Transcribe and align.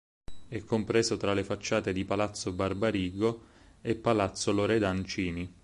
È 0.47 0.57
compreso 0.63 1.15
tra 1.15 1.35
le 1.35 1.43
facciate 1.43 1.93
di 1.93 2.05
Palazzo 2.05 2.53
Barbarigo 2.53 3.43
e 3.81 3.93
Palazzo 3.93 4.51
Loredan 4.51 5.05
Cini. 5.05 5.53